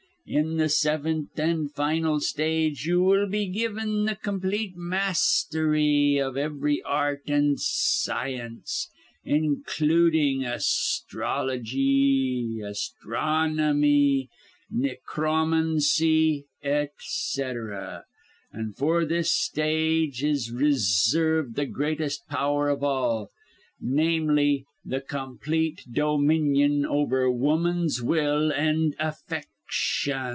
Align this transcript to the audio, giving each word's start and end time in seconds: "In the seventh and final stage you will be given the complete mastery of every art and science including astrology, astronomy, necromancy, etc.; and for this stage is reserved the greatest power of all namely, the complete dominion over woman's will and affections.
"In 0.23 0.55
the 0.57 0.69
seventh 0.69 1.37
and 1.39 1.69
final 1.73 2.19
stage 2.21 2.85
you 2.85 3.01
will 3.03 3.25
be 3.27 3.47
given 3.47 4.05
the 4.05 4.13
complete 4.15 4.77
mastery 4.77 6.19
of 6.21 6.37
every 6.37 6.79
art 6.83 7.23
and 7.27 7.59
science 7.59 8.89
including 9.25 10.43
astrology, 10.45 12.61
astronomy, 12.63 14.29
necromancy, 14.69 16.45
etc.; 16.63 18.05
and 18.53 18.77
for 18.77 19.03
this 19.03 19.31
stage 19.33 20.23
is 20.23 20.49
reserved 20.49 21.55
the 21.57 21.65
greatest 21.65 22.25
power 22.29 22.69
of 22.69 22.83
all 22.85 23.31
namely, 23.81 24.63
the 24.85 25.01
complete 25.01 25.83
dominion 25.91 26.85
over 26.85 27.29
woman's 27.29 28.01
will 28.01 28.49
and 28.51 28.95
affections. 28.97 29.47